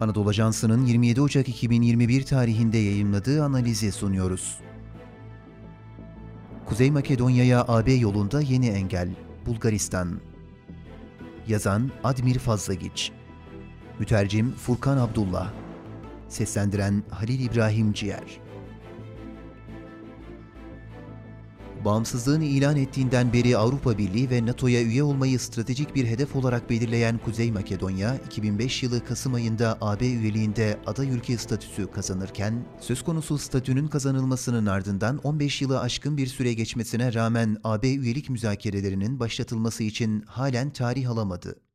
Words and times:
Anadolu 0.00 0.28
Ajansı'nın 0.28 0.86
27 0.86 1.20
Ocak 1.20 1.48
2021 1.48 2.22
tarihinde 2.22 2.78
yayımladığı 2.78 3.44
analizi 3.44 3.92
sunuyoruz. 3.92 4.58
Kuzey 6.66 6.90
Makedonya'ya 6.90 7.64
AB 7.68 7.92
yolunda 7.92 8.40
yeni 8.40 8.68
engel, 8.68 9.08
Bulgaristan. 9.46 10.20
Yazan 11.48 11.90
Admir 12.04 12.38
Fazlagiç. 12.38 13.12
Mütercim 13.98 14.52
Furkan 14.52 14.96
Abdullah. 14.96 15.52
Seslendiren 16.28 17.02
Halil 17.10 17.40
İbrahim 17.40 17.92
Ciğer. 17.92 18.40
Bağımsızlığını 21.84 22.44
ilan 22.44 22.76
ettiğinden 22.76 23.32
beri 23.32 23.56
Avrupa 23.56 23.98
Birliği 23.98 24.30
ve 24.30 24.46
NATO'ya 24.46 24.82
üye 24.82 25.02
olmayı 25.02 25.38
stratejik 25.38 25.94
bir 25.94 26.06
hedef 26.06 26.36
olarak 26.36 26.70
belirleyen 26.70 27.18
Kuzey 27.18 27.52
Makedonya, 27.52 28.16
2005 28.26 28.82
yılı 28.82 29.04
Kasım 29.04 29.34
ayında 29.34 29.78
AB 29.80 30.06
üyeliğinde 30.06 30.78
aday 30.86 31.08
ülke 31.08 31.38
statüsü 31.38 31.90
kazanırken, 31.90 32.64
söz 32.80 33.04
konusu 33.04 33.38
statünün 33.38 33.88
kazanılmasının 33.88 34.66
ardından 34.66 35.18
15 35.18 35.62
yılı 35.62 35.80
aşkın 35.80 36.16
bir 36.16 36.26
süre 36.26 36.54
geçmesine 36.54 37.14
rağmen 37.14 37.56
AB 37.64 37.94
üyelik 37.94 38.30
müzakerelerinin 38.30 39.20
başlatılması 39.20 39.82
için 39.82 40.22
halen 40.22 40.70
tarih 40.70 41.10
alamadı. 41.10 41.69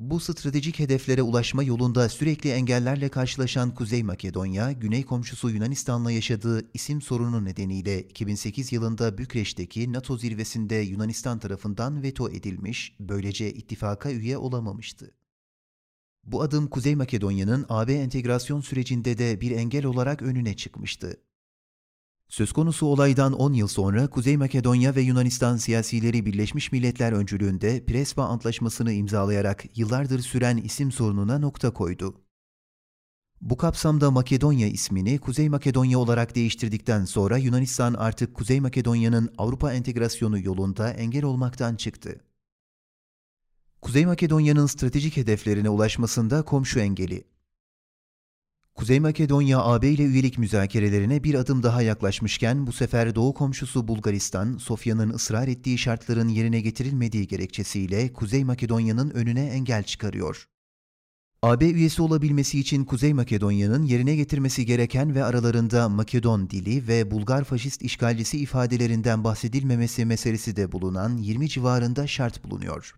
Bu 0.00 0.20
stratejik 0.20 0.78
hedeflere 0.78 1.22
ulaşma 1.22 1.62
yolunda 1.62 2.08
sürekli 2.08 2.50
engellerle 2.50 3.08
karşılaşan 3.08 3.74
Kuzey 3.74 4.02
Makedonya, 4.02 4.72
güney 4.72 5.04
komşusu 5.04 5.50
Yunanistan'la 5.50 6.10
yaşadığı 6.10 6.70
isim 6.74 7.02
sorunu 7.02 7.44
nedeniyle 7.44 8.02
2008 8.02 8.72
yılında 8.72 9.18
Bükreş'teki 9.18 9.92
NATO 9.92 10.18
zirvesinde 10.18 10.74
Yunanistan 10.74 11.38
tarafından 11.38 12.02
veto 12.02 12.30
edilmiş, 12.30 12.96
böylece 13.00 13.52
ittifaka 13.52 14.10
üye 14.10 14.38
olamamıştı. 14.38 15.14
Bu 16.24 16.42
adım 16.42 16.68
Kuzey 16.68 16.94
Makedonya'nın 16.94 17.66
AB 17.68 17.94
entegrasyon 17.94 18.60
sürecinde 18.60 19.18
de 19.18 19.40
bir 19.40 19.50
engel 19.50 19.86
olarak 19.86 20.22
önüne 20.22 20.56
çıkmıştı. 20.56 21.16
Söz 22.28 22.52
konusu 22.52 22.86
olaydan 22.86 23.32
10 23.32 23.52
yıl 23.52 23.68
sonra 23.68 24.10
Kuzey 24.10 24.36
Makedonya 24.36 24.94
ve 24.94 25.00
Yunanistan 25.00 25.56
siyasileri 25.56 26.26
Birleşmiş 26.26 26.72
Milletler 26.72 27.12
öncülüğünde 27.12 27.84
Prespa 27.84 28.24
Antlaşması'nı 28.24 28.92
imzalayarak 28.92 29.78
yıllardır 29.78 30.20
süren 30.20 30.56
isim 30.56 30.92
sorununa 30.92 31.38
nokta 31.38 31.72
koydu. 31.72 32.20
Bu 33.40 33.56
kapsamda 33.56 34.10
Makedonya 34.10 34.66
ismini 34.66 35.18
Kuzey 35.18 35.48
Makedonya 35.48 35.98
olarak 35.98 36.34
değiştirdikten 36.34 37.04
sonra 37.04 37.38
Yunanistan 37.38 37.94
artık 37.94 38.34
Kuzey 38.34 38.60
Makedonya'nın 38.60 39.34
Avrupa 39.38 39.72
entegrasyonu 39.72 40.38
yolunda 40.38 40.90
engel 40.90 41.24
olmaktan 41.24 41.76
çıktı. 41.76 42.20
Kuzey 43.82 44.06
Makedonya'nın 44.06 44.66
stratejik 44.66 45.16
hedeflerine 45.16 45.68
ulaşmasında 45.68 46.42
komşu 46.42 46.80
engeli, 46.80 47.24
Kuzey 48.76 49.00
Makedonya 49.00 49.62
AB 49.62 49.88
ile 49.88 50.02
üyelik 50.02 50.38
müzakerelerine 50.38 51.24
bir 51.24 51.34
adım 51.34 51.62
daha 51.62 51.82
yaklaşmışken 51.82 52.66
bu 52.66 52.72
sefer 52.72 53.14
doğu 53.14 53.34
komşusu 53.34 53.88
Bulgaristan, 53.88 54.56
Sofya'nın 54.58 55.10
ısrar 55.10 55.48
ettiği 55.48 55.78
şartların 55.78 56.28
yerine 56.28 56.60
getirilmediği 56.60 57.26
gerekçesiyle 57.26 58.12
Kuzey 58.12 58.44
Makedonya'nın 58.44 59.10
önüne 59.10 59.46
engel 59.46 59.82
çıkarıyor. 59.82 60.48
AB 61.42 61.70
üyesi 61.70 62.02
olabilmesi 62.02 62.60
için 62.60 62.84
Kuzey 62.84 63.14
Makedonya'nın 63.14 63.82
yerine 63.82 64.16
getirmesi 64.16 64.66
gereken 64.66 65.14
ve 65.14 65.24
aralarında 65.24 65.88
Makedon 65.88 66.50
dili 66.50 66.88
ve 66.88 67.10
Bulgar 67.10 67.44
faşist 67.44 67.82
işgalcisi 67.82 68.38
ifadelerinden 68.38 69.24
bahsedilmemesi 69.24 70.04
meselesi 70.04 70.56
de 70.56 70.72
bulunan 70.72 71.16
20 71.16 71.48
civarında 71.48 72.06
şart 72.06 72.44
bulunuyor. 72.44 72.94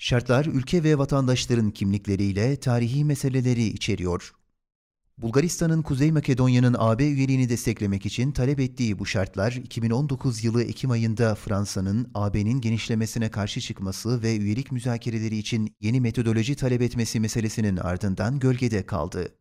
Şartlar 0.00 0.46
ülke 0.46 0.84
ve 0.84 0.98
vatandaşların 0.98 1.70
kimlikleriyle 1.70 2.56
tarihi 2.56 3.04
meseleleri 3.04 3.64
içeriyor. 3.64 4.32
Bulgaristan'ın 5.18 5.82
Kuzey 5.82 6.12
Makedonya'nın 6.12 6.76
AB 6.78 7.04
üyeliğini 7.04 7.48
desteklemek 7.48 8.06
için 8.06 8.32
talep 8.32 8.60
ettiği 8.60 8.98
bu 8.98 9.06
şartlar 9.06 9.52
2019 9.52 10.44
yılı 10.44 10.62
Ekim 10.62 10.90
ayında 10.90 11.34
Fransa'nın 11.34 12.10
AB'nin 12.14 12.60
genişlemesine 12.60 13.30
karşı 13.30 13.60
çıkması 13.60 14.22
ve 14.22 14.36
üyelik 14.36 14.72
müzakereleri 14.72 15.36
için 15.36 15.76
yeni 15.80 16.00
metodoloji 16.00 16.56
talep 16.56 16.82
etmesi 16.82 17.20
meselesinin 17.20 17.76
ardından 17.76 18.38
gölgede 18.38 18.86
kaldı. 18.86 19.34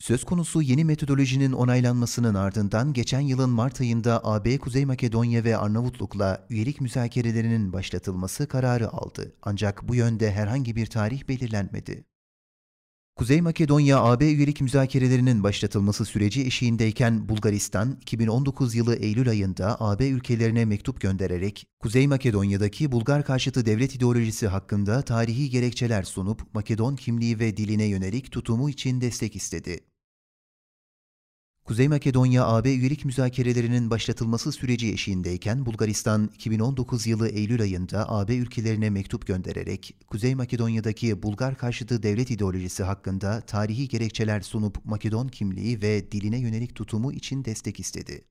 Söz 0.00 0.24
konusu 0.24 0.62
yeni 0.62 0.84
metodolojinin 0.84 1.52
onaylanmasının 1.52 2.34
ardından 2.34 2.92
geçen 2.92 3.20
yılın 3.20 3.50
Mart 3.50 3.80
ayında 3.80 4.20
AB 4.24 4.58
Kuzey 4.58 4.84
Makedonya 4.84 5.44
ve 5.44 5.56
Arnavutluk'la 5.56 6.46
üyelik 6.50 6.80
müzakerelerinin 6.80 7.72
başlatılması 7.72 8.48
kararı 8.48 8.92
aldı. 8.92 9.32
Ancak 9.42 9.88
bu 9.88 9.94
yönde 9.94 10.32
herhangi 10.32 10.76
bir 10.76 10.86
tarih 10.86 11.28
belirlenmedi. 11.28 12.04
Kuzey 13.20 13.40
Makedonya 13.40 14.00
AB 14.00 14.32
üyelik 14.32 14.60
müzakerelerinin 14.60 15.42
başlatılması 15.42 16.04
süreci 16.04 16.46
eşiğindeyken 16.46 17.28
Bulgaristan 17.28 17.98
2019 18.00 18.74
yılı 18.74 18.94
Eylül 18.94 19.30
ayında 19.30 19.76
AB 19.80 20.08
ülkelerine 20.08 20.64
mektup 20.64 21.00
göndererek 21.00 21.66
Kuzey 21.80 22.06
Makedonya'daki 22.06 22.92
Bulgar 22.92 23.24
karşıtı 23.24 23.66
devlet 23.66 23.94
ideolojisi 23.94 24.46
hakkında 24.48 25.02
tarihi 25.02 25.50
gerekçeler 25.50 26.02
sunup 26.02 26.54
Makedon 26.54 26.96
kimliği 26.96 27.38
ve 27.38 27.56
diline 27.56 27.84
yönelik 27.84 28.32
tutumu 28.32 28.70
için 28.70 29.00
destek 29.00 29.36
istedi. 29.36 29.80
Kuzey 31.70 31.88
Makedonya 31.88 32.46
AB 32.46 32.74
üyelik 32.74 33.04
müzakerelerinin 33.04 33.90
başlatılması 33.90 34.52
süreci 34.52 34.92
eşiğindeyken 34.92 35.66
Bulgaristan 35.66 36.30
2019 36.34 37.06
yılı 37.06 37.28
Eylül 37.28 37.62
ayında 37.62 38.10
AB 38.10 38.36
ülkelerine 38.36 38.90
mektup 38.90 39.26
göndererek 39.26 39.96
Kuzey 40.06 40.34
Makedonya'daki 40.34 41.22
Bulgar 41.22 41.56
karşıtı 41.56 42.02
devlet 42.02 42.30
ideolojisi 42.30 42.82
hakkında 42.82 43.40
tarihi 43.40 43.88
gerekçeler 43.88 44.40
sunup 44.40 44.84
Makedon 44.84 45.28
kimliği 45.28 45.82
ve 45.82 46.12
diline 46.12 46.38
yönelik 46.38 46.74
tutumu 46.74 47.12
için 47.12 47.44
destek 47.44 47.80
istedi. 47.80 48.24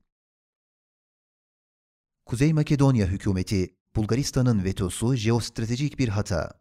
Kuzey 2.26 2.52
Makedonya 2.52 3.06
hükümeti 3.06 3.74
Bulgaristan'ın 3.96 4.64
vetosu 4.64 5.14
jeostratejik 5.14 5.98
bir 5.98 6.08
hata. 6.08 6.59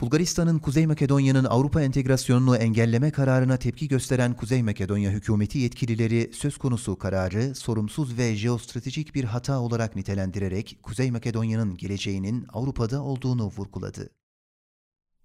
Bulgaristan'ın 0.00 0.58
Kuzey 0.58 0.86
Makedonya'nın 0.86 1.44
Avrupa 1.44 1.82
entegrasyonunu 1.82 2.56
engelleme 2.56 3.10
kararına 3.10 3.56
tepki 3.56 3.88
gösteren 3.88 4.36
Kuzey 4.36 4.62
Makedonya 4.62 5.10
hükümeti 5.10 5.58
yetkilileri 5.58 6.30
söz 6.34 6.56
konusu 6.58 6.98
kararı 6.98 7.54
sorumsuz 7.54 8.18
ve 8.18 8.36
jeostratejik 8.36 9.14
bir 9.14 9.24
hata 9.24 9.60
olarak 9.60 9.96
nitelendirerek 9.96 10.78
Kuzey 10.82 11.10
Makedonya'nın 11.10 11.76
geleceğinin 11.76 12.46
Avrupa'da 12.52 13.02
olduğunu 13.02 13.46
vurguladı. 13.46 14.10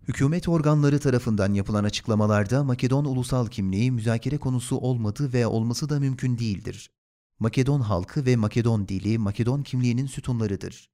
Hükümet 0.07 0.49
organları 0.49 0.99
tarafından 0.99 1.53
yapılan 1.53 1.83
açıklamalarda 1.83 2.63
Makedon 2.63 3.05
ulusal 3.05 3.47
kimliği 3.47 3.91
müzakere 3.91 4.37
konusu 4.37 4.77
olmadı 4.77 5.33
ve 5.33 5.47
olması 5.47 5.89
da 5.89 5.99
mümkün 5.99 6.37
değildir. 6.37 6.91
Makedon 7.39 7.81
halkı 7.81 8.25
ve 8.25 8.35
Makedon 8.35 8.87
dili 8.87 9.17
Makedon 9.17 9.63
kimliğinin 9.63 10.07
sütunlarıdır. 10.07 10.89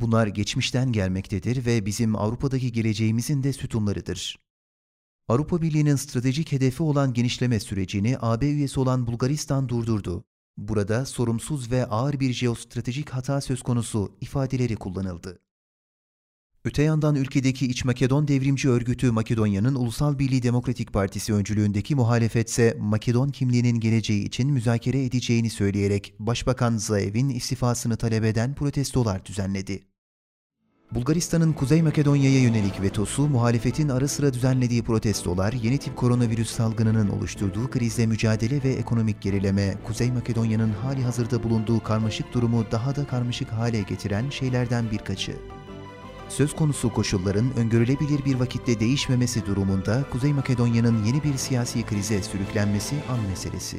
Bunlar 0.00 0.26
geçmişten 0.26 0.92
gelmektedir 0.92 1.66
ve 1.66 1.86
bizim 1.86 2.16
Avrupa'daki 2.16 2.72
geleceğimizin 2.72 3.42
de 3.42 3.52
sütunlarıdır. 3.52 4.38
Avrupa 5.28 5.62
Birliği'nin 5.62 5.96
stratejik 5.96 6.52
hedefi 6.52 6.82
olan 6.82 7.12
genişleme 7.14 7.60
sürecini 7.60 8.16
AB 8.20 8.46
üyesi 8.46 8.80
olan 8.80 9.06
Bulgaristan 9.06 9.68
durdurdu. 9.68 10.24
Burada 10.56 11.06
sorumsuz 11.06 11.70
ve 11.70 11.86
ağır 11.86 12.20
bir 12.20 12.32
jeostratejik 12.32 13.10
hata 13.10 13.40
söz 13.40 13.62
konusu 13.62 14.16
ifadeleri 14.20 14.76
kullanıldı. 14.76 15.38
Öte 16.64 16.82
yandan 16.82 17.14
ülkedeki 17.14 17.66
İç 17.66 17.84
Makedon 17.84 18.28
Devrimci 18.28 18.68
Örgütü 18.68 19.10
Makedonya'nın 19.10 19.74
Ulusal 19.74 20.18
Birliği 20.18 20.42
Demokratik 20.42 20.92
Partisi 20.92 21.34
öncülüğündeki 21.34 21.94
muhalefetse 21.94 22.76
Makedon 22.80 23.28
kimliğinin 23.28 23.80
geleceği 23.80 24.24
için 24.24 24.52
müzakere 24.52 25.04
edeceğini 25.04 25.50
söyleyerek 25.50 26.14
Başbakan 26.18 26.76
Zaev'in 26.76 27.28
istifasını 27.28 27.96
talep 27.96 28.24
eden 28.24 28.54
protestolar 28.54 29.24
düzenledi. 29.24 29.82
Bulgaristan'ın 30.94 31.52
Kuzey 31.52 31.82
Makedonya'ya 31.82 32.40
yönelik 32.40 32.82
vetosu, 32.82 33.28
muhalefetin 33.28 33.88
ara 33.88 34.08
sıra 34.08 34.32
düzenlediği 34.32 34.82
protestolar, 34.82 35.52
yeni 35.52 35.78
tip 35.78 35.96
koronavirüs 35.96 36.50
salgınının 36.50 37.08
oluşturduğu 37.08 37.70
krizle 37.70 38.06
mücadele 38.06 38.62
ve 38.62 38.72
ekonomik 38.72 39.22
gerileme, 39.22 39.74
Kuzey 39.86 40.12
Makedonya'nın 40.12 40.72
hali 40.72 41.02
hazırda 41.02 41.42
bulunduğu 41.42 41.82
karmaşık 41.82 42.34
durumu 42.34 42.64
daha 42.70 42.96
da 42.96 43.06
karmaşık 43.06 43.52
hale 43.52 43.80
getiren 43.80 44.30
şeylerden 44.30 44.90
birkaçı. 44.90 45.32
Söz 46.32 46.56
konusu 46.56 46.92
koşulların 46.92 47.56
öngörülebilir 47.56 48.24
bir 48.24 48.34
vakitte 48.40 48.80
değişmemesi 48.80 49.46
durumunda 49.46 50.04
Kuzey 50.10 50.32
Makedonya'nın 50.32 51.04
yeni 51.04 51.22
bir 51.22 51.36
siyasi 51.36 51.82
krize 51.82 52.22
sürüklenmesi 52.22 52.94
an 53.10 53.18
meselesi. 53.30 53.76